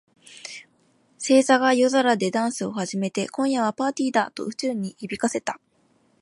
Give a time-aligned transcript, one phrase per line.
[1.19, 5.59] 星座が夜空でダンスを始めて、「今夜はパーティーだ！」と宇宙に響かせた。